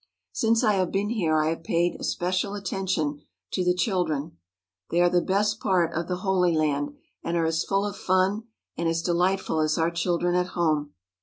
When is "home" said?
10.57-10.95